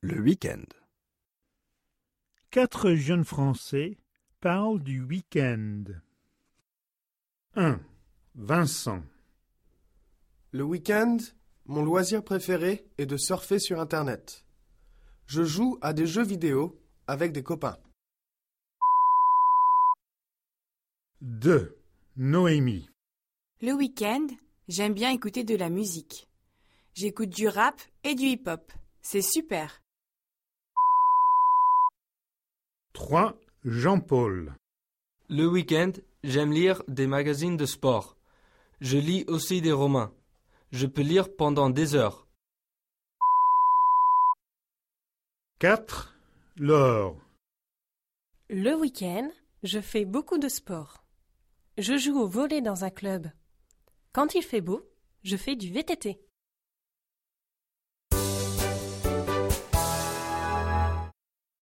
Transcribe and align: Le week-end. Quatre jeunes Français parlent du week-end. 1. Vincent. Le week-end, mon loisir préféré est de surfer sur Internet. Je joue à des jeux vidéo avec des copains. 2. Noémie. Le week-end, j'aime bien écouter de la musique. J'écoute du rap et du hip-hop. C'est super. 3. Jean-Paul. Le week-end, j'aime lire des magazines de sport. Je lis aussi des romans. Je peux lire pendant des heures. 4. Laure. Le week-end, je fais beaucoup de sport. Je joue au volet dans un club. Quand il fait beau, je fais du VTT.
Le 0.00 0.20
week-end. 0.20 0.62
Quatre 2.52 2.92
jeunes 2.92 3.24
Français 3.24 3.98
parlent 4.40 4.80
du 4.80 5.02
week-end. 5.02 5.82
1. 7.56 7.80
Vincent. 8.36 9.02
Le 10.52 10.62
week-end, 10.62 11.16
mon 11.66 11.82
loisir 11.82 12.22
préféré 12.22 12.86
est 12.96 13.06
de 13.06 13.16
surfer 13.16 13.58
sur 13.58 13.80
Internet. 13.80 14.44
Je 15.26 15.42
joue 15.42 15.78
à 15.80 15.92
des 15.92 16.06
jeux 16.06 16.24
vidéo 16.24 16.80
avec 17.08 17.32
des 17.32 17.42
copains. 17.42 17.78
2. 21.22 21.76
Noémie. 22.16 22.88
Le 23.60 23.72
week-end, 23.72 24.28
j'aime 24.68 24.94
bien 24.94 25.10
écouter 25.10 25.42
de 25.42 25.56
la 25.56 25.70
musique. 25.70 26.28
J'écoute 26.94 27.30
du 27.30 27.48
rap 27.48 27.80
et 28.04 28.14
du 28.14 28.26
hip-hop. 28.26 28.72
C'est 29.02 29.22
super. 29.22 29.82
3. 33.08 33.40
Jean-Paul. 33.64 34.52
Le 35.30 35.46
week-end, 35.48 35.92
j'aime 36.24 36.52
lire 36.52 36.82
des 36.88 37.06
magazines 37.06 37.56
de 37.56 37.64
sport. 37.64 38.18
Je 38.82 38.98
lis 38.98 39.24
aussi 39.28 39.62
des 39.62 39.72
romans. 39.72 40.10
Je 40.72 40.86
peux 40.86 41.00
lire 41.00 41.34
pendant 41.34 41.70
des 41.70 41.94
heures. 41.94 42.26
4. 45.58 46.18
Laure. 46.58 47.16
Le 48.50 48.74
week-end, 48.74 49.30
je 49.62 49.80
fais 49.80 50.04
beaucoup 50.04 50.36
de 50.36 50.50
sport. 50.50 51.02
Je 51.78 51.96
joue 51.96 52.20
au 52.20 52.28
volet 52.28 52.60
dans 52.60 52.84
un 52.84 52.90
club. 52.90 53.30
Quand 54.12 54.34
il 54.34 54.42
fait 54.42 54.60
beau, 54.60 54.86
je 55.22 55.38
fais 55.38 55.56
du 55.56 55.72
VTT. 55.72 56.20